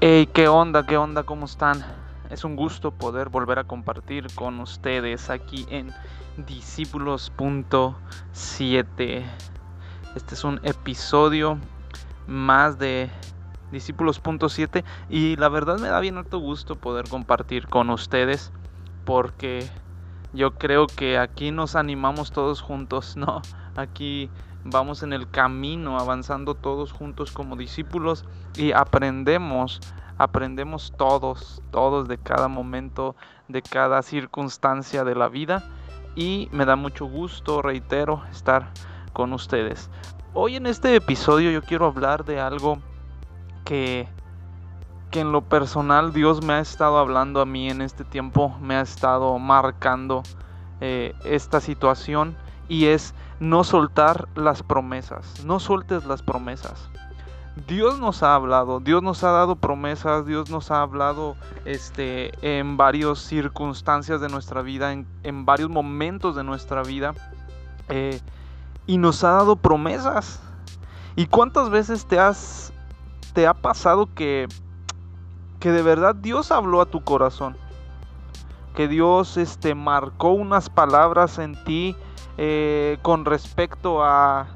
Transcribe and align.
Hey, 0.00 0.28
¿qué 0.32 0.46
onda? 0.46 0.86
¿Qué 0.86 0.96
onda? 0.96 1.24
¿Cómo 1.24 1.46
están? 1.46 1.84
Es 2.30 2.44
un 2.44 2.54
gusto 2.54 2.92
poder 2.92 3.30
volver 3.30 3.58
a 3.58 3.64
compartir 3.64 4.28
con 4.36 4.60
ustedes 4.60 5.28
aquí 5.28 5.66
en 5.70 5.92
Discípulos.7. 6.36 9.24
Este 10.14 10.34
es 10.36 10.44
un 10.44 10.60
episodio 10.62 11.58
más 12.28 12.78
de 12.78 13.10
Discípulos.7 13.72 14.84
y 15.10 15.34
la 15.34 15.48
verdad 15.48 15.80
me 15.80 15.88
da 15.88 15.98
bien 15.98 16.16
alto 16.16 16.38
gusto 16.38 16.76
poder 16.76 17.08
compartir 17.08 17.66
con 17.66 17.90
ustedes 17.90 18.52
porque 19.04 19.68
yo 20.32 20.54
creo 20.54 20.86
que 20.86 21.18
aquí 21.18 21.50
nos 21.50 21.74
animamos 21.74 22.30
todos 22.30 22.60
juntos, 22.60 23.16
¿no? 23.16 23.42
Aquí 23.74 24.30
vamos 24.70 25.02
en 25.02 25.12
el 25.12 25.30
camino 25.30 25.98
avanzando 25.98 26.54
todos 26.54 26.92
juntos 26.92 27.32
como 27.32 27.56
discípulos 27.56 28.24
y 28.56 28.72
aprendemos, 28.72 29.80
aprendemos 30.18 30.92
todos, 30.96 31.62
todos 31.70 32.08
de 32.08 32.18
cada 32.18 32.48
momento, 32.48 33.16
de 33.48 33.62
cada 33.62 34.02
circunstancia 34.02 35.04
de 35.04 35.14
la 35.14 35.28
vida 35.28 35.64
y 36.14 36.48
me 36.52 36.64
da 36.64 36.76
mucho 36.76 37.06
gusto, 37.06 37.62
reitero, 37.62 38.22
estar 38.30 38.72
con 39.12 39.32
ustedes. 39.32 39.90
Hoy 40.34 40.56
en 40.56 40.66
este 40.66 40.94
episodio 40.94 41.50
yo 41.50 41.62
quiero 41.62 41.86
hablar 41.86 42.24
de 42.24 42.40
algo 42.40 42.78
que 43.64 44.08
que 45.10 45.20
en 45.20 45.32
lo 45.32 45.42
personal 45.42 46.12
Dios 46.12 46.44
me 46.44 46.54
ha 46.54 46.60
estado 46.60 46.98
hablando 46.98 47.40
a 47.40 47.46
mí 47.46 47.70
en 47.70 47.80
este 47.80 48.04
tiempo, 48.04 48.54
me 48.60 48.74
ha 48.76 48.82
estado 48.82 49.38
marcando 49.38 50.22
eh, 50.80 51.14
esta 51.24 51.60
situación 51.60 52.36
y 52.68 52.86
es 52.86 53.14
no 53.40 53.64
soltar 53.64 54.28
las 54.34 54.62
promesas, 54.62 55.44
no 55.44 55.58
sueltes 55.58 56.04
las 56.04 56.22
promesas. 56.22 56.90
Dios 57.66 57.98
nos 57.98 58.22
ha 58.22 58.34
hablado, 58.34 58.78
Dios 58.78 59.02
nos 59.02 59.24
ha 59.24 59.32
dado 59.32 59.56
promesas, 59.56 60.26
Dios 60.26 60.48
nos 60.48 60.70
ha 60.70 60.82
hablado 60.82 61.34
este, 61.64 62.30
en 62.42 62.76
varias 62.76 63.18
circunstancias 63.18 64.20
de 64.20 64.28
nuestra 64.28 64.62
vida, 64.62 64.92
en, 64.92 65.44
varios 65.44 65.68
momentos 65.68 66.36
de 66.36 66.44
nuestra 66.44 66.82
vida, 66.82 67.14
eh, 67.88 68.20
y 68.86 68.98
nos 68.98 69.24
ha 69.24 69.32
dado 69.32 69.56
promesas. 69.56 70.40
¿Y 71.16 71.26
cuántas 71.26 71.68
veces 71.68 72.06
te 72.06 72.20
has 72.20 72.72
te 73.34 73.46
ha 73.46 73.54
pasado 73.54 74.08
que, 74.14 74.46
que 75.58 75.72
de 75.72 75.82
verdad 75.82 76.14
Dios 76.14 76.52
habló 76.52 76.80
a 76.80 76.86
tu 76.86 77.02
corazón? 77.02 77.56
Que 78.76 78.86
Dios 78.86 79.36
este, 79.36 79.74
marcó 79.74 80.30
unas 80.30 80.70
palabras 80.70 81.38
en 81.40 81.62
ti 81.64 81.96
eh, 82.38 82.98
con 83.02 83.24
respecto 83.24 84.02
a, 84.04 84.46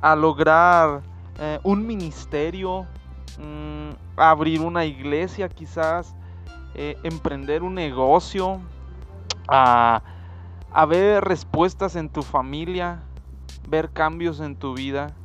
a 0.00 0.16
lograr 0.16 1.02
eh, 1.40 1.58
un 1.64 1.84
ministerio, 1.84 2.86
mm, 3.38 3.90
abrir 4.16 4.60
una 4.60 4.84
iglesia 4.84 5.48
quizás, 5.48 6.14
eh, 6.74 6.96
emprender 7.02 7.64
un 7.64 7.74
negocio, 7.74 8.60
a, 9.48 10.02
a 10.70 10.86
ver 10.86 11.24
respuestas 11.24 11.96
en 11.96 12.08
tu 12.08 12.22
familia, 12.22 13.02
ver 13.68 13.90
cambios 13.90 14.38
en 14.38 14.54
tu 14.54 14.74
vida. 14.74 15.16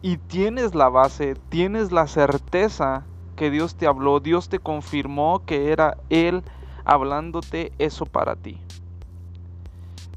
Y 0.00 0.16
tienes 0.16 0.74
la 0.74 0.88
base, 0.88 1.36
tienes 1.48 1.92
la 1.92 2.08
certeza 2.08 3.06
que 3.36 3.52
Dios 3.52 3.76
te 3.76 3.86
habló, 3.86 4.18
Dios 4.18 4.48
te 4.48 4.58
confirmó 4.58 5.44
que 5.46 5.70
era 5.70 5.96
Él 6.10 6.42
hablándote 6.84 7.72
eso 7.78 8.04
para 8.04 8.34
ti. 8.34 8.60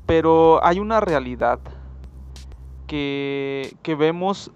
Pero 0.06 0.64
hay 0.64 0.80
una 0.80 1.00
realidad 1.00 1.60
que, 2.88 3.76
que 3.82 3.96
vemos 3.96 4.52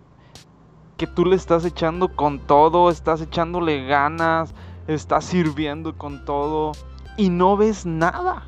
que 0.98 1.08
tú 1.08 1.26
le 1.26 1.36
estás 1.36 1.66
echando 1.66 2.16
con 2.16 2.40
todo, 2.40 2.90
estás 2.90 3.22
echándole 3.22 3.86
ganas, 3.86 4.54
estás 4.88 5.26
sirviendo 5.26 5.98
con 5.98 6.26
todo 6.26 6.74
y 7.16 7.30
no 7.30 7.58
ves 7.58 7.86
nada. 7.86 8.44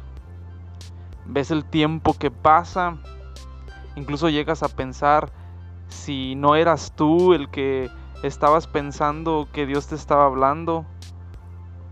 Ves 1.26 1.50
el 1.52 1.64
tiempo 1.64 2.14
que 2.14 2.30
pasa, 2.30 2.98
incluso 3.96 4.30
llegas 4.30 4.64
a 4.64 4.70
pensar 4.70 5.32
si 5.88 6.36
no 6.36 6.56
eras 6.56 6.94
tú 6.96 7.34
el 7.34 7.50
que 7.50 7.90
estabas 8.24 8.68
pensando 8.68 9.48
que 9.54 9.66
Dios 9.66 9.88
te 9.88 9.96
estaba 9.96 10.26
hablando, 10.26 10.86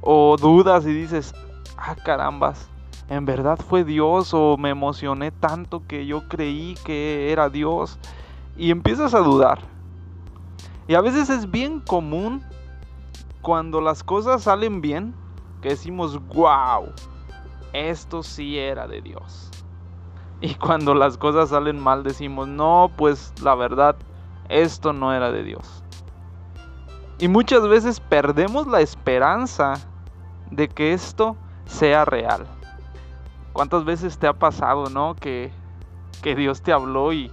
o 0.01 0.35
dudas 0.37 0.85
y 0.85 0.93
dices, 0.93 1.33
ah 1.77 1.95
carambas, 1.95 2.69
en 3.09 3.25
verdad 3.25 3.57
fue 3.57 3.83
Dios 3.83 4.33
o 4.33 4.55
me 4.57 4.69
emocioné 4.69 5.31
tanto 5.31 5.85
que 5.87 6.05
yo 6.05 6.27
creí 6.27 6.75
que 6.83 7.31
era 7.31 7.49
Dios 7.49 7.97
y 8.55 8.69
empiezas 8.69 9.15
a 9.15 9.19
dudar. 9.19 9.59
Y 10.87 10.93
a 10.93 11.01
veces 11.01 11.29
es 11.29 11.49
bien 11.49 11.79
común 11.79 12.43
cuando 13.41 13.81
las 13.81 14.03
cosas 14.03 14.43
salen 14.43 14.81
bien 14.81 15.15
que 15.61 15.69
decimos, 15.69 16.23
wow, 16.27 16.93
esto 17.73 18.21
sí 18.21 18.57
era 18.57 18.87
de 18.87 19.01
Dios. 19.01 19.49
Y 20.41 20.55
cuando 20.55 20.95
las 20.95 21.17
cosas 21.17 21.49
salen 21.49 21.77
mal 21.77 22.01
decimos, 22.01 22.47
no, 22.47 22.89
pues 22.95 23.33
la 23.43 23.55
verdad, 23.55 23.97
esto 24.47 24.93
no 24.93 25.11
era 25.11 25.33
de 25.33 25.43
Dios. 25.43 25.83
Y 27.17 27.27
muchas 27.27 27.67
veces 27.67 27.99
perdemos 27.99 28.65
la 28.65 28.79
esperanza 28.79 29.73
de 30.49 30.69
que 30.69 30.93
esto 30.93 31.35
sea 31.65 32.05
real. 32.05 32.47
¿Cuántas 33.59 33.83
veces 33.83 34.17
te 34.17 34.25
ha 34.25 34.31
pasado, 34.31 34.85
no? 34.85 35.15
Que, 35.15 35.51
que 36.21 36.33
Dios 36.33 36.61
te 36.61 36.71
habló 36.71 37.11
y, 37.11 37.29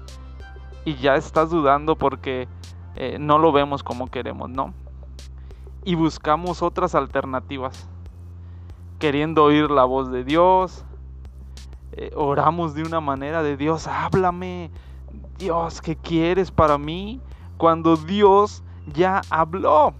y 0.84 0.96
ya 0.96 1.14
estás 1.14 1.50
dudando 1.50 1.94
porque 1.94 2.48
eh, 2.96 3.16
no 3.20 3.38
lo 3.38 3.52
vemos 3.52 3.84
como 3.84 4.10
queremos, 4.10 4.50
¿no? 4.50 4.74
Y 5.84 5.94
buscamos 5.94 6.62
otras 6.62 6.96
alternativas, 6.96 7.88
queriendo 8.98 9.44
oír 9.44 9.70
la 9.70 9.84
voz 9.84 10.10
de 10.10 10.24
Dios, 10.24 10.84
eh, 11.92 12.10
oramos 12.16 12.74
de 12.74 12.82
una 12.82 12.98
manera 12.98 13.44
de 13.44 13.56
Dios, 13.56 13.86
háblame, 13.86 14.72
Dios, 15.38 15.80
¿qué 15.80 15.94
quieres 15.94 16.50
para 16.50 16.76
mí? 16.76 17.20
Cuando 17.56 17.94
Dios 17.94 18.64
ya 18.92 19.20
habló, 19.30 19.94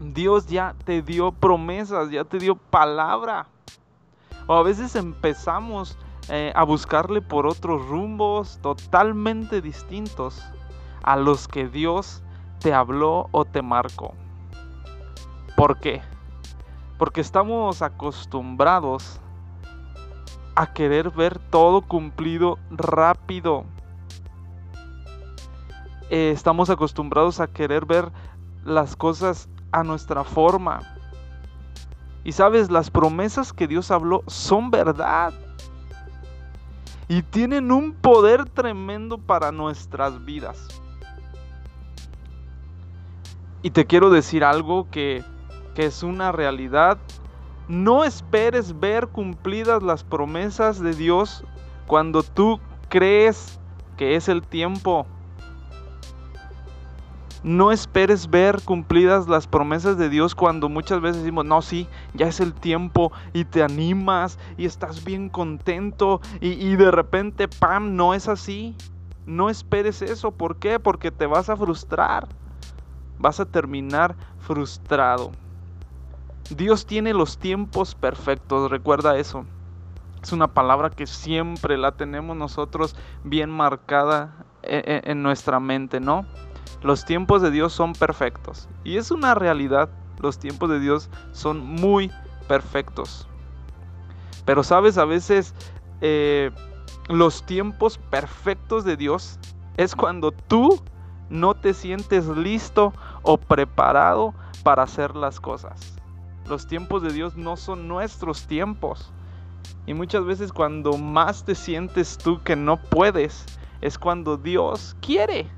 Dios 0.00 0.46
ya 0.46 0.74
te 0.86 1.02
dio 1.02 1.32
promesas, 1.32 2.10
ya 2.10 2.24
te 2.24 2.38
dio 2.38 2.54
palabra. 2.54 3.46
O 4.46 4.54
a 4.54 4.62
veces 4.62 4.96
empezamos 4.96 5.96
eh, 6.28 6.52
a 6.54 6.64
buscarle 6.64 7.22
por 7.22 7.46
otros 7.46 7.86
rumbos 7.88 8.58
totalmente 8.62 9.60
distintos 9.60 10.44
a 11.02 11.16
los 11.16 11.48
que 11.48 11.68
Dios 11.68 12.22
te 12.60 12.72
habló 12.72 13.28
o 13.32 13.44
te 13.44 13.62
marcó. 13.62 14.14
¿Por 15.56 15.80
qué? 15.80 16.02
Porque 16.98 17.20
estamos 17.20 17.82
acostumbrados 17.82 19.20
a 20.54 20.72
querer 20.72 21.10
ver 21.10 21.38
todo 21.38 21.80
cumplido 21.82 22.58
rápido. 22.70 23.64
Eh, 26.10 26.32
estamos 26.34 26.70
acostumbrados 26.70 27.40
a 27.40 27.46
querer 27.46 27.86
ver 27.86 28.12
las 28.64 28.94
cosas 28.94 29.48
a 29.72 29.82
nuestra 29.82 30.24
forma. 30.24 30.80
Y 32.24 32.32
sabes, 32.32 32.70
las 32.70 32.90
promesas 32.90 33.52
que 33.52 33.66
Dios 33.66 33.90
habló 33.90 34.22
son 34.26 34.70
verdad. 34.70 35.32
Y 37.08 37.22
tienen 37.22 37.72
un 37.72 37.92
poder 37.92 38.44
tremendo 38.44 39.18
para 39.18 39.52
nuestras 39.52 40.24
vidas. 40.24 40.68
Y 43.62 43.70
te 43.70 43.86
quiero 43.86 44.10
decir 44.10 44.44
algo 44.44 44.88
que, 44.90 45.24
que 45.74 45.86
es 45.86 46.02
una 46.02 46.32
realidad. 46.32 46.98
No 47.68 48.04
esperes 48.04 48.78
ver 48.78 49.08
cumplidas 49.08 49.82
las 49.82 50.04
promesas 50.04 50.80
de 50.80 50.94
Dios 50.94 51.44
cuando 51.86 52.22
tú 52.22 52.60
crees 52.88 53.58
que 53.96 54.16
es 54.16 54.28
el 54.28 54.42
tiempo 54.42 55.06
no 57.42 57.72
esperes 57.72 58.28
ver 58.28 58.60
cumplidas 58.62 59.28
las 59.28 59.46
promesas 59.46 59.96
de 59.96 60.08
Dios 60.08 60.34
cuando 60.34 60.68
muchas 60.68 61.00
veces 61.00 61.22
decimos, 61.22 61.44
no, 61.44 61.62
sí, 61.62 61.88
ya 62.12 62.26
es 62.26 62.40
el 62.40 62.52
tiempo 62.52 63.12
y 63.32 63.44
te 63.44 63.62
animas 63.62 64.38
y 64.58 64.66
estás 64.66 65.04
bien 65.04 65.30
contento 65.30 66.20
y, 66.40 66.76
de 66.76 66.90
repente, 66.90 67.48
¡pam!, 67.48 67.96
no 67.96 68.14
es 68.14 68.28
así. 68.28 68.76
No 69.26 69.48
esperes 69.48 70.02
eso. 70.02 70.32
¿Por 70.32 70.56
qué? 70.56 70.78
Porque 70.78 71.10
te 71.10 71.26
vas 71.26 71.48
a 71.48 71.56
frustrar. 71.56 72.28
Vas 73.18 73.38
a 73.38 73.46
terminar 73.46 74.16
frustrado. 74.38 75.30
Dios 76.50 76.84
tiene 76.84 77.14
los 77.14 77.38
tiempos 77.38 77.94
perfectos, 77.94 78.70
recuerda 78.70 79.16
eso. 79.16 79.46
Es 80.22 80.32
una 80.32 80.48
palabra 80.48 80.90
que 80.90 81.06
siempre 81.06 81.78
la 81.78 81.92
tenemos 81.92 82.36
nosotros 82.36 82.96
bien 83.24 83.50
marcada 83.50 84.44
en, 84.62 84.82
e, 84.84 85.02
en 85.04 85.22
nuestra 85.22 85.60
mente, 85.60 86.00
¿no? 86.00 86.26
Los 86.82 87.04
tiempos 87.04 87.42
de 87.42 87.50
Dios 87.50 87.72
son 87.72 87.92
perfectos. 87.92 88.68
Y 88.84 88.96
es 88.96 89.10
una 89.10 89.34
realidad. 89.34 89.90
Los 90.18 90.38
tiempos 90.38 90.70
de 90.70 90.80
Dios 90.80 91.10
son 91.32 91.60
muy 91.60 92.10
perfectos. 92.48 93.26
Pero 94.44 94.62
sabes, 94.62 94.98
a 94.98 95.04
veces 95.04 95.54
eh, 96.00 96.50
los 97.08 97.44
tiempos 97.44 97.98
perfectos 97.98 98.84
de 98.84 98.96
Dios 98.96 99.38
es 99.76 99.94
cuando 99.94 100.32
tú 100.32 100.82
no 101.28 101.54
te 101.54 101.74
sientes 101.74 102.26
listo 102.26 102.92
o 103.22 103.38
preparado 103.38 104.34
para 104.62 104.82
hacer 104.82 105.16
las 105.16 105.40
cosas. 105.40 105.94
Los 106.48 106.66
tiempos 106.66 107.02
de 107.02 107.12
Dios 107.12 107.36
no 107.36 107.56
son 107.56 107.86
nuestros 107.86 108.46
tiempos. 108.46 109.12
Y 109.86 109.94
muchas 109.94 110.24
veces 110.24 110.52
cuando 110.52 110.98
más 110.98 111.44
te 111.44 111.54
sientes 111.54 112.18
tú 112.18 112.42
que 112.42 112.56
no 112.56 112.76
puedes, 112.76 113.46
es 113.80 113.98
cuando 113.98 114.36
Dios 114.36 114.96
quiere. 115.00 115.48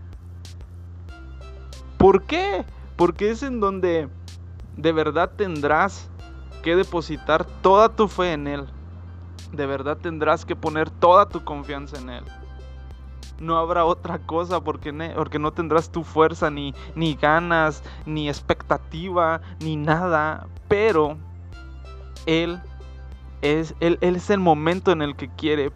¿Por 2.12 2.24
qué? 2.24 2.66
Porque 2.96 3.30
es 3.30 3.42
en 3.42 3.58
donde 3.58 4.06
de 4.76 4.92
verdad 4.92 5.32
tendrás 5.34 6.10
que 6.62 6.76
depositar 6.76 7.46
toda 7.62 7.88
tu 7.88 8.06
fe 8.06 8.34
en 8.34 8.46
Él. 8.48 8.66
De 9.50 9.64
verdad 9.64 9.96
tendrás 9.96 10.44
que 10.44 10.54
poner 10.54 10.90
toda 10.90 11.30
tu 11.30 11.42
confianza 11.42 11.98
en 11.98 12.10
Él. 12.10 12.24
No 13.40 13.56
habrá 13.56 13.86
otra 13.86 14.18
cosa 14.18 14.62
porque, 14.62 14.92
porque 15.16 15.38
no 15.38 15.54
tendrás 15.54 15.90
tu 15.90 16.04
fuerza, 16.04 16.50
ni, 16.50 16.74
ni 16.94 17.14
ganas, 17.14 17.82
ni 18.04 18.28
expectativa, 18.28 19.40
ni 19.60 19.76
nada. 19.76 20.48
Pero 20.68 21.16
Él 22.26 22.60
es, 23.40 23.74
él, 23.80 23.96
él 24.02 24.16
es 24.16 24.28
el 24.28 24.38
momento 24.38 24.92
en 24.92 25.00
el 25.00 25.16
que 25.16 25.30
quiere, 25.30 25.72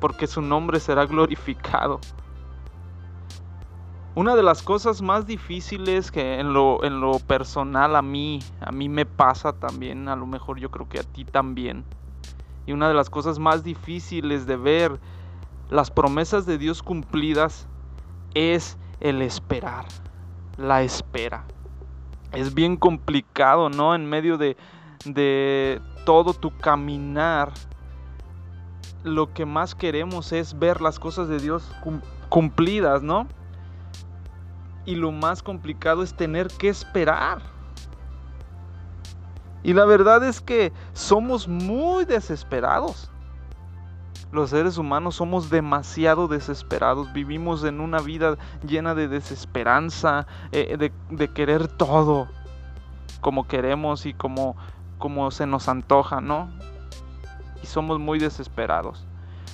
porque 0.00 0.26
su 0.26 0.40
nombre 0.40 0.80
será 0.80 1.04
glorificado. 1.04 2.00
Una 4.16 4.34
de 4.34 4.42
las 4.42 4.62
cosas 4.62 5.02
más 5.02 5.24
difíciles 5.24 6.10
que 6.10 6.40
en 6.40 6.52
lo, 6.52 6.82
en 6.82 7.00
lo 7.00 7.20
personal 7.20 7.94
a 7.94 8.02
mí, 8.02 8.40
a 8.60 8.72
mí 8.72 8.88
me 8.88 9.06
pasa 9.06 9.52
también, 9.52 10.08
a 10.08 10.16
lo 10.16 10.26
mejor 10.26 10.58
yo 10.58 10.68
creo 10.70 10.88
que 10.88 10.98
a 10.98 11.04
ti 11.04 11.24
también. 11.24 11.84
Y 12.66 12.72
una 12.72 12.88
de 12.88 12.94
las 12.94 13.08
cosas 13.08 13.38
más 13.38 13.62
difíciles 13.62 14.46
de 14.46 14.56
ver 14.56 15.00
las 15.70 15.92
promesas 15.92 16.44
de 16.44 16.58
Dios 16.58 16.82
cumplidas 16.82 17.68
es 18.34 18.78
el 18.98 19.22
esperar, 19.22 19.86
la 20.56 20.82
espera. 20.82 21.44
Es 22.32 22.52
bien 22.52 22.76
complicado, 22.76 23.70
¿no? 23.70 23.94
En 23.94 24.06
medio 24.06 24.38
de, 24.38 24.56
de 25.04 25.80
todo 26.04 26.34
tu 26.34 26.50
caminar, 26.56 27.52
lo 29.04 29.32
que 29.32 29.46
más 29.46 29.76
queremos 29.76 30.32
es 30.32 30.58
ver 30.58 30.80
las 30.80 30.98
cosas 30.98 31.28
de 31.28 31.38
Dios 31.38 31.70
cumplidas, 32.28 33.02
¿no? 33.02 33.28
Y 34.84 34.94
lo 34.94 35.12
más 35.12 35.42
complicado 35.42 36.02
es 36.02 36.14
tener 36.14 36.48
que 36.48 36.68
esperar. 36.68 37.42
Y 39.62 39.74
la 39.74 39.84
verdad 39.84 40.24
es 40.24 40.40
que 40.40 40.72
somos 40.94 41.46
muy 41.46 42.04
desesperados. 42.04 43.10
Los 44.32 44.50
seres 44.50 44.78
humanos 44.78 45.16
somos 45.16 45.50
demasiado 45.50 46.28
desesperados. 46.28 47.12
Vivimos 47.12 47.64
en 47.64 47.80
una 47.80 47.98
vida 47.98 48.38
llena 48.66 48.94
de 48.94 49.08
desesperanza, 49.08 50.26
eh, 50.52 50.76
de, 50.78 50.92
de, 51.10 51.28
querer 51.28 51.66
todo 51.66 52.28
como 53.20 53.46
queremos 53.46 54.06
y 54.06 54.14
como, 54.14 54.56
como 54.98 55.30
se 55.30 55.46
nos 55.46 55.68
antoja, 55.68 56.20
¿no? 56.20 56.48
Y 57.62 57.66
somos 57.66 57.98
muy 57.98 58.18
desesperados. 58.18 59.04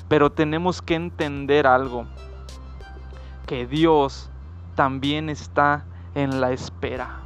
Pero 0.08 0.30
tenemos 0.30 0.82
que 0.82 0.94
entender 0.94 1.66
algo. 1.66 2.06
Que 3.46 3.66
Dios 3.66 4.30
también 4.76 5.28
está 5.28 5.84
en 6.14 6.40
la 6.40 6.52
espera. 6.52 7.22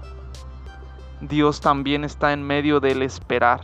Dios 1.20 1.60
también 1.60 2.04
está 2.04 2.32
en 2.32 2.42
medio 2.42 2.80
del 2.80 3.02
esperar. 3.02 3.60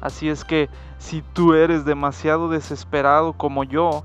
Así 0.00 0.30
es 0.30 0.44
que 0.44 0.70
si 0.98 1.20
tú 1.20 1.52
eres 1.52 1.84
demasiado 1.84 2.48
desesperado 2.48 3.34
como 3.34 3.64
yo, 3.64 4.04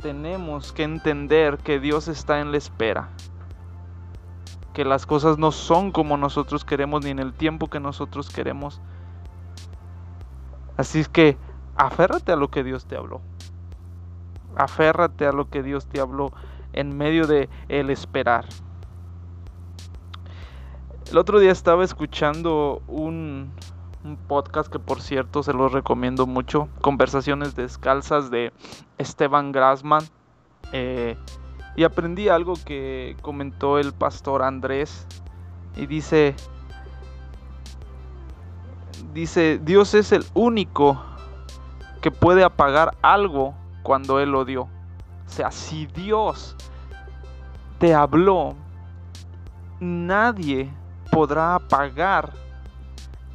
tenemos 0.00 0.72
que 0.72 0.84
entender 0.84 1.58
que 1.58 1.80
Dios 1.80 2.08
está 2.08 2.40
en 2.40 2.52
la 2.52 2.58
espera. 2.58 3.10
Que 4.72 4.84
las 4.84 5.04
cosas 5.04 5.36
no 5.36 5.52
son 5.52 5.90
como 5.90 6.16
nosotros 6.16 6.64
queremos 6.64 7.04
ni 7.04 7.10
en 7.10 7.18
el 7.18 7.34
tiempo 7.34 7.68
que 7.68 7.80
nosotros 7.80 8.30
queremos. 8.30 8.80
Así 10.76 11.00
es 11.00 11.08
que 11.08 11.36
aférrate 11.76 12.32
a 12.32 12.36
lo 12.36 12.50
que 12.50 12.62
Dios 12.62 12.86
te 12.86 12.96
habló. 12.96 13.20
Aférrate 14.56 15.26
a 15.26 15.32
lo 15.32 15.50
que 15.50 15.62
Dios 15.62 15.86
te 15.86 16.00
habló 16.00 16.32
en 16.78 16.96
medio 16.96 17.26
de 17.26 17.48
el 17.68 17.90
esperar. 17.90 18.46
El 21.10 21.18
otro 21.18 21.40
día 21.40 21.50
estaba 21.50 21.82
escuchando 21.82 22.82
un, 22.86 23.50
podcast 24.28 24.70
que 24.70 24.78
por 24.78 25.02
cierto 25.02 25.42
se 25.42 25.52
los 25.52 25.72
recomiendo 25.72 26.26
mucho, 26.26 26.68
Conversaciones 26.80 27.56
Descalzas 27.56 28.30
de 28.30 28.52
Esteban 28.96 29.50
Grassman. 29.50 30.04
Eh, 30.72 31.16
y 31.74 31.82
aprendí 31.82 32.28
algo 32.28 32.54
que 32.64 33.16
comentó 33.22 33.78
el 33.78 33.92
pastor 33.92 34.42
Andrés. 34.42 35.06
Y 35.76 35.86
dice, 35.86 36.36
dice, 39.12 39.60
Dios 39.62 39.94
es 39.94 40.12
el 40.12 40.24
único 40.34 41.02
que 42.00 42.12
puede 42.12 42.44
apagar 42.44 42.96
algo 43.02 43.54
cuando 43.82 44.20
Él 44.20 44.30
lo 44.30 44.44
dio. 44.44 44.62
O 45.28 45.30
sea, 45.30 45.50
si 45.50 45.86
Dios 45.86 46.56
te 47.78 47.94
habló, 47.94 48.54
nadie 49.80 50.70
podrá 51.10 51.54
apagar 51.54 52.32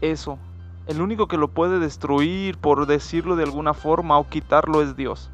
eso. 0.02 0.38
El 0.86 1.02
único 1.02 1.28
que 1.28 1.38
lo 1.38 1.48
puede 1.48 1.80
destruir, 1.80 2.58
por 2.58 2.86
decirlo 2.86 3.36
de 3.36 3.44
alguna 3.44 3.74
forma, 3.74 4.18
o 4.18 4.28
quitarlo 4.28 4.82
es 4.82 4.96
Dios. 4.98 5.30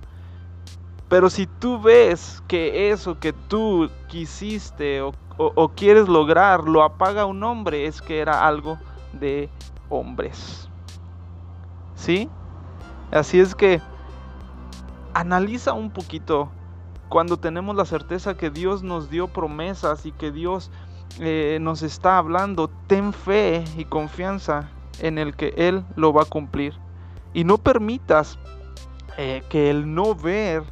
Pero 1.10 1.32
si 1.32 1.48
tú 1.48 1.82
ves 1.82 2.44
que 2.48 2.92
eso 2.92 3.20
que 3.20 3.34
tú 3.34 3.90
quisiste 4.08 5.02
o, 5.02 5.14
quieres 5.76 6.08
lograr 6.08 6.66
lo 6.66 6.84
apaga 6.84 7.26
un 7.26 7.44
hombre, 7.44 7.88
es 7.88 8.02
que 8.02 8.20
era 8.20 8.46
algo 8.46 8.78
de 9.14 9.50
hombres. 9.90 10.70
¿Sí? 11.96 12.30
Así 13.12 13.40
es 13.40 13.56
que 13.56 13.82
analiza 15.16 15.74
un 15.74 15.90
poquito 15.90 16.52
cuando 17.10 17.38
tenemos 17.38 17.76
la 17.76 17.86
certeza 17.86 18.38
que 18.38 18.50
Dios 18.52 18.84
nos 18.84 19.10
dio 19.10 19.28
promesas 19.28 20.06
y 20.06 20.12
que 20.12 20.32
Dios 20.32 20.72
eh, 21.20 21.58
nos 21.60 21.82
está 21.82 22.18
hablando, 22.18 22.70
ten 22.88 23.14
fe 23.14 23.64
y 23.76 23.86
confianza 23.86 24.70
en 25.00 25.18
el 25.18 25.36
que 25.36 25.54
Él 25.58 25.84
lo 25.96 26.14
va 26.14 26.24
a 26.24 26.26
cumplir. 26.26 26.76
Y 27.34 27.44
no 27.44 27.58
permitas 27.58 28.38
eh, 29.18 29.44
que 29.50 29.70
el 29.70 29.94
no 29.94 30.14
ver 30.14 30.64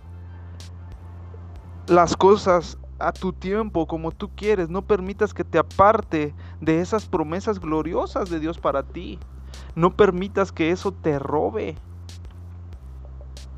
las 1.88 2.16
cosas 2.16 2.78
a 3.00 3.12
tu 3.12 3.34
tiempo 3.34 3.88
como 3.88 4.12
tú 4.12 4.30
quieres, 4.36 4.70
no 4.70 4.84
permitas 4.84 5.34
que 5.34 5.44
te 5.44 5.58
aparte 5.58 6.34
de 6.62 6.82
esas 6.82 7.06
promesas 7.06 7.60
gloriosas 7.60 8.30
de 8.30 8.40
Dios 8.40 8.60
para 8.60 8.84
ti. 8.84 9.20
No 9.76 9.96
permitas 9.96 10.52
que 10.52 10.72
eso 10.72 10.92
te 10.92 11.20
robe. 11.20 11.76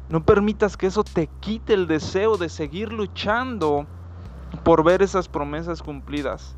No 0.10 0.24
permitas 0.24 0.76
que 0.76 0.88
eso 0.88 1.04
te 1.04 1.30
quite 1.40 1.74
el 1.74 1.86
deseo 1.86 2.36
de 2.38 2.50
seguir 2.50 2.92
luchando 2.92 3.86
por 4.64 4.84
ver 4.84 5.04
esas 5.04 5.28
promesas 5.28 5.84
cumplidas. 5.84 6.56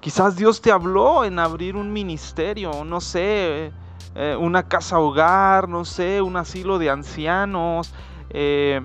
Quizás 0.00 0.36
Dios 0.36 0.60
te 0.60 0.72
habló 0.72 1.24
en 1.24 1.38
abrir 1.38 1.76
un 1.76 1.92
ministerio, 1.92 2.84
no 2.84 3.00
sé, 3.00 3.72
eh, 4.16 4.36
una 4.38 4.64
casa 4.64 4.98
hogar, 4.98 5.68
no 5.68 5.84
sé, 5.84 6.20
un 6.20 6.36
asilo 6.36 6.78
de 6.78 6.90
ancianos, 6.90 7.94
eh, 8.30 8.82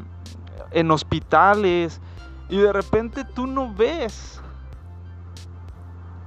en 0.72 0.92
hospitales, 0.92 2.00
y 2.50 2.58
de 2.58 2.72
repente 2.72 3.26
tú 3.26 3.48
no 3.48 3.74
ves 3.74 4.42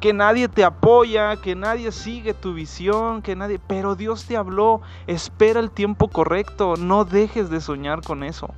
que 0.02 0.12
nadie 0.12 0.48
te 0.48 0.64
apoya, 0.64 1.36
que 1.36 1.54
nadie 1.54 1.92
sigue 1.92 2.34
tu 2.34 2.54
visión, 2.54 3.22
que 3.22 3.36
nadie, 3.36 3.60
pero 3.60 3.94
Dios 3.94 4.24
te 4.24 4.36
habló, 4.36 4.82
espera 5.06 5.60
el 5.60 5.70
tiempo 5.70 6.08
correcto, 6.08 6.74
no 6.76 7.04
dejes 7.04 7.50
de 7.50 7.60
soñar 7.60 8.02
con 8.02 8.24
eso. 8.24 8.52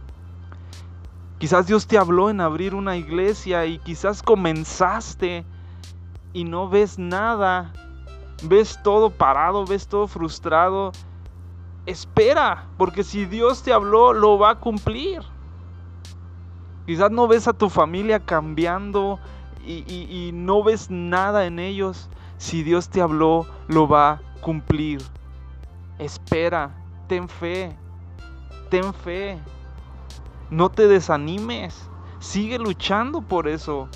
Quizás 1.36 1.66
Dios 1.66 1.86
te 1.86 1.98
habló 1.98 2.30
en 2.30 2.40
abrir 2.40 2.74
una 2.74 2.96
iglesia 2.96 3.66
y 3.66 3.78
quizás 3.78 4.22
comenzaste 4.22 5.44
y 6.32 6.44
no 6.44 6.70
ves 6.70 6.98
nada, 6.98 7.74
ves 8.44 8.80
todo 8.82 9.10
parado, 9.10 9.66
ves 9.66 9.86
todo 9.86 10.06
frustrado, 10.06 10.92
espera, 11.84 12.68
porque 12.78 13.04
si 13.04 13.26
Dios 13.26 13.62
te 13.62 13.74
habló, 13.74 14.14
lo 14.14 14.38
va 14.38 14.52
a 14.52 14.60
cumplir. 14.60 15.20
Quizás 16.86 17.10
no 17.10 17.28
ves 17.28 17.46
a 17.48 17.52
tu 17.52 17.68
familia 17.68 18.18
cambiando 18.20 19.20
y, 19.66 20.30
no 20.32 20.62
ves 20.62 20.90
nada 20.90 21.46
en 21.46 21.58
ellos. 21.58 22.08
Si 22.38 22.62
Dios 22.62 22.88
te 22.88 23.00
habló, 23.00 23.46
lo 23.68 23.88
va 23.88 24.10
a 24.10 24.20
cumplir. 24.40 25.02
Espera, 25.98 26.74
ten 27.08 27.28
fe, 27.28 27.76
ten 28.70 28.92
fe. 28.92 29.38
No 30.50 30.70
te 30.70 30.86
desanimes, 30.86 31.88
sigue 32.18 32.58
luchando 32.58 33.22
por 33.22 33.48
eso. 33.48 33.88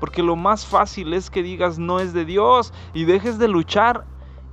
Porque 0.00 0.22
lo 0.22 0.36
más 0.36 0.66
fácil 0.66 1.14
es 1.14 1.30
que 1.30 1.42
digas 1.42 1.78
no 1.78 2.00
es 2.00 2.12
de 2.12 2.24
Dios 2.24 2.72
y 2.92 3.04
dejes 3.04 3.38
de 3.38 3.48
luchar 3.48 4.04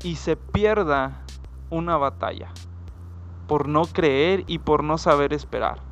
y 0.04 0.16
se 0.16 0.38
pierda 0.38 1.24
una 1.70 1.98
batalla 1.98 2.50
por 3.48 3.68
no 3.68 3.84
creer 3.84 4.46
y 4.48 4.60
por 4.60 4.84
no 4.84 4.98
saber 4.98 5.34
esperar. 5.34 5.91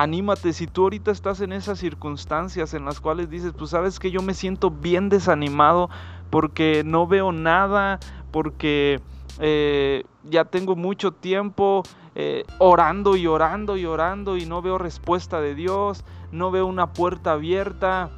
Anímate, 0.00 0.54
si 0.54 0.66
tú 0.66 0.84
ahorita 0.84 1.10
estás 1.10 1.42
en 1.42 1.52
esas 1.52 1.78
circunstancias 1.78 2.72
en 2.72 2.86
las 2.86 3.00
cuales 3.02 3.28
dices, 3.28 3.52
pues 3.52 3.68
sabes 3.68 3.98
que 3.98 4.10
yo 4.10 4.22
me 4.22 4.32
siento 4.32 4.70
bien 4.70 5.10
desanimado 5.10 5.90
porque 6.30 6.84
no 6.86 7.06
veo 7.06 7.32
nada, 7.32 8.00
porque 8.30 9.02
eh, 9.40 10.04
ya 10.24 10.46
tengo 10.46 10.74
mucho 10.74 11.12
tiempo 11.12 11.82
eh, 12.14 12.44
orando 12.56 13.14
y 13.14 13.26
orando 13.26 13.76
y 13.76 13.84
orando 13.84 14.38
y 14.38 14.46
no 14.46 14.62
veo 14.62 14.78
respuesta 14.78 15.42
de 15.42 15.54
Dios, 15.54 16.02
no 16.32 16.50
veo 16.50 16.64
una 16.64 16.94
puerta 16.94 17.32
abierta, 17.32 18.08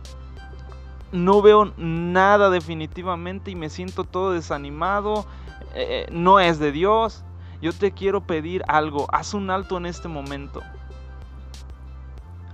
no 1.10 1.42
veo 1.42 1.72
nada 1.78 2.48
definitivamente 2.48 3.50
y 3.50 3.56
me 3.56 3.70
siento 3.70 4.04
todo 4.04 4.30
desanimado, 4.30 5.26
eh, 5.74 6.06
no 6.12 6.38
es 6.38 6.60
de 6.60 6.70
Dios. 6.70 7.24
Yo 7.60 7.72
te 7.72 7.90
quiero 7.90 8.20
pedir 8.20 8.62
algo, 8.68 9.08
haz 9.12 9.34
un 9.34 9.50
alto 9.50 9.78
en 9.78 9.86
este 9.86 10.06
momento. 10.06 10.62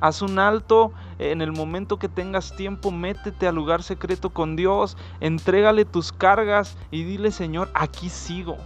Haz 0.00 0.22
un 0.22 0.38
alto 0.38 0.92
en 1.18 1.42
el 1.42 1.52
momento 1.52 1.98
que 1.98 2.08
tengas 2.08 2.54
tiempo, 2.54 2.92
métete 2.92 3.48
al 3.48 3.56
lugar 3.56 3.82
secreto 3.82 4.30
con 4.30 4.54
Dios, 4.54 4.96
entrégale 5.20 5.84
tus 5.84 6.12
cargas 6.12 6.76
y 6.92 7.02
dile, 7.02 7.32
Señor, 7.32 7.68
aquí 7.74 8.08
sigo, 8.08 8.56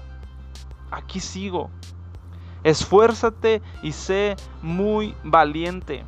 aquí 0.91 1.21
sigo. 1.21 1.71
Esfuérzate 2.65 3.63
y 3.83 3.93
sé 3.93 4.37
muy 4.61 5.15
valiente, 5.25 6.05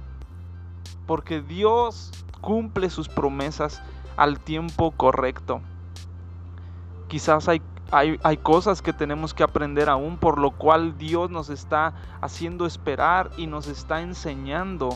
porque 1.06 1.40
Dios 1.40 2.12
cumple 2.40 2.90
sus 2.90 3.08
promesas 3.08 3.82
al 4.16 4.38
tiempo 4.38 4.90
correcto. 4.92 5.62
Quizás 7.08 7.48
hay, 7.48 7.62
hay, 7.90 8.20
hay, 8.22 8.36
cosas 8.36 8.82
que 8.82 8.92
tenemos 8.92 9.34
que 9.34 9.42
aprender 9.42 9.88
aún, 9.88 10.18
por 10.18 10.38
lo 10.38 10.50
cual 10.52 10.96
Dios 10.98 11.30
nos 11.30 11.48
está 11.48 11.94
haciendo 12.20 12.66
esperar 12.66 13.30
y 13.36 13.46
nos 13.46 13.66
está 13.66 14.02
enseñando 14.02 14.90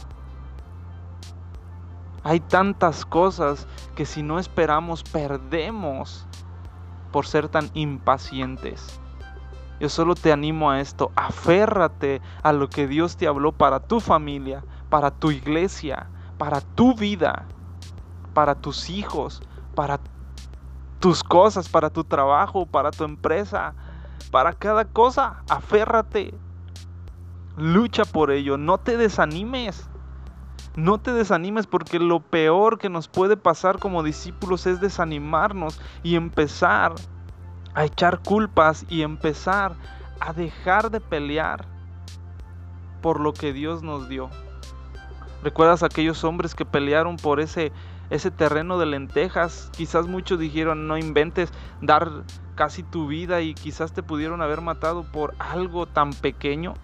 hay 2.25 2.40
tantas 2.40 3.04
cosas 3.04 3.66
que 3.94 4.04
si 4.04 4.22
no 4.22 4.38
esperamos 4.38 5.02
perdemos 5.02 6.26
por 7.12 7.26
ser 7.26 7.48
tan 7.48 7.70
impacientes. 7.75 9.00
Yo 9.80 9.88
solo 9.88 10.14
te 10.14 10.32
animo 10.32 10.70
a 10.70 10.80
esto, 10.80 11.12
aférrate 11.14 12.20
a 12.42 12.52
lo 12.52 12.68
que 12.68 12.88
Dios 12.88 13.16
te 13.16 13.28
habló 13.28 13.52
para 13.52 13.80
tu 13.80 14.00
familia, 14.00 14.64
para 14.90 15.10
tu 15.12 15.30
iglesia, 15.30 16.10
para 16.37 16.60
tu 16.60 16.94
vida, 16.94 17.46
para 18.34 18.56
tus 18.56 18.90
hijos, 18.90 19.40
para 19.76 20.00
tus 20.98 21.22
cosas, 21.22 21.68
para 21.68 21.90
tu 21.90 22.02
trabajo, 22.02 22.66
para 22.66 22.90
tu 22.90 23.04
empresa, 23.04 23.75
para 24.32 24.52
cada 24.52 24.84
cosa. 24.84 25.42
Aférrate. 25.48 26.34
Lucha 27.56 28.04
por 28.04 28.30
ello, 28.30 28.56
no 28.56 28.78
te 28.78 28.96
desanimes. 28.96 29.88
No 30.78 30.99
te 30.99 31.12
desanimes 31.12 31.66
porque 31.66 31.99
lo 31.99 32.20
peor 32.20 32.78
que 32.78 32.88
nos 32.88 33.08
puede 33.08 33.37
pasar 33.37 33.80
como 33.80 34.04
discípulos 34.04 34.64
es 34.64 34.80
desanimarnos 34.80 35.80
y 36.04 36.14
empezar 36.14 36.94
a 37.75 37.85
echar 37.85 38.20
culpas 38.20 38.87
y 38.88 39.02
empezar 39.02 39.75
a 40.20 40.32
dejar 40.32 40.92
de 40.92 41.00
pelear 41.00 41.64
por 43.02 43.18
lo 43.18 43.32
que 43.32 43.52
Dios 43.52 43.82
nos 43.82 44.08
dio. 44.08 44.30
¿Recuerdas 45.42 45.82
aquellos 45.82 46.23
hombres 46.23 46.54
que 46.54 46.64
pelearon 46.64 47.16
por 47.16 47.40
ese, 47.40 47.73
ese 48.08 48.30
terreno 48.30 48.78
de 48.78 48.87
lentejas? 48.87 49.73
Quizás 49.76 50.06
muchos 50.06 50.38
dijeron, 50.38 50.87
no 50.87 50.97
inventes 50.97 51.52
dar 51.80 52.23
casi 52.54 52.85
tu 52.85 53.08
vida 53.08 53.40
y 53.40 53.54
quizás 53.54 53.92
te 53.92 54.04
pudieron 54.04 54.42
haber 54.42 54.61
matado 54.61 55.02
por 55.11 55.35
algo 55.40 55.87
tan 55.87 56.12
pequeño. 56.12 56.75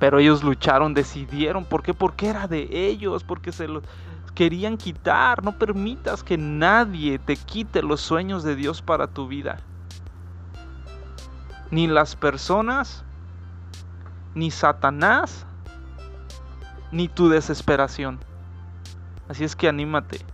Pero 0.00 0.18
ellos 0.18 0.42
lucharon, 0.42 0.94
decidieron. 0.94 1.66
¿Por 1.66 1.82
qué? 1.82 1.92
Porque 1.94 2.28
era 2.28 2.48
de 2.48 2.68
ellos, 2.72 3.22
porque 3.22 3.52
se 3.52 3.68
los 3.68 3.84
querían 4.34 4.78
quitar. 4.78 5.44
No 5.44 5.52
permitas 5.52 6.24
que 6.24 6.38
nadie 6.38 7.18
te 7.18 7.36
quite 7.36 7.82
los 7.82 8.00
sueños 8.00 8.42
de 8.42 8.56
Dios 8.56 8.80
para 8.80 9.08
tu 9.08 9.28
vida. 9.28 9.60
Ni 11.70 11.86
las 11.86 12.16
personas, 12.16 13.04
ni 14.34 14.50
Satanás, 14.50 15.44
ni 16.90 17.06
tu 17.06 17.28
desesperación. 17.28 18.20
Así 19.28 19.44
es 19.44 19.54
que 19.54 19.68
anímate. 19.68 20.24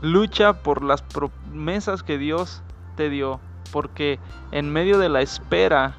Lucha 0.00 0.64
por 0.64 0.82
las 0.82 1.00
promesas 1.00 2.02
que 2.02 2.18
Dios 2.18 2.60
te 2.96 3.08
dio, 3.08 3.40
porque 3.70 4.18
en 4.50 4.72
medio 4.72 4.98
de 4.98 5.08
la 5.08 5.20
espera 5.20 5.94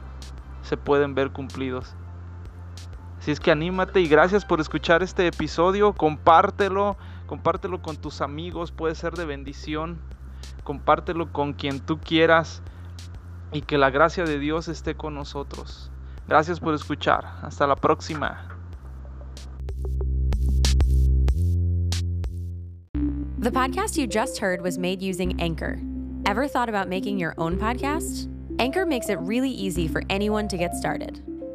se 0.61 0.75
pueden 0.75 1.15
ver 1.15 1.31
cumplidos. 1.31 1.95
Así 3.23 3.31
es 3.31 3.39
que 3.39 3.51
anímate 3.51 4.01
y 4.01 4.09
gracias 4.09 4.43
por 4.43 4.59
escuchar 4.59 5.01
este 5.01 5.25
episodio. 5.25 5.93
Compártelo, 5.93 6.97
compártelo 7.25 7.81
con 7.81 7.95
tus 7.95 8.19
amigos, 8.19 8.73
puede 8.73 8.95
ser 8.95 9.13
de 9.13 9.23
bendición. 9.23 9.97
Compártelo 10.65 11.31
con 11.31 11.53
quien 11.53 11.79
tú 11.79 12.01
quieras 12.01 12.61
y 13.53 13.61
que 13.61 13.77
la 13.77 13.91
gracia 13.91 14.25
de 14.25 14.39
Dios 14.39 14.67
esté 14.67 14.95
con 14.95 15.15
nosotros. 15.15 15.89
Gracias 16.27 16.59
por 16.59 16.73
escuchar. 16.73 17.23
Hasta 17.41 17.65
la 17.65 17.77
próxima. 17.77 18.45
The 23.39 23.51
podcast 23.51 23.97
you 23.97 24.05
just 24.05 24.39
heard 24.39 24.61
was 24.61 24.77
made 24.77 25.01
using 25.01 25.39
Anchor. 25.39 25.79
Ever 26.25 26.49
thought 26.49 26.67
about 26.67 26.89
making 26.89 27.19
your 27.19 27.35
own 27.37 27.57
podcast? 27.57 28.27
Anchor 28.59 28.85
makes 28.85 29.07
it 29.07 29.17
really 29.21 29.49
easy 29.49 29.87
for 29.87 30.01
anyone 30.09 30.49
to 30.49 30.57
get 30.57 30.75
started. 30.75 31.23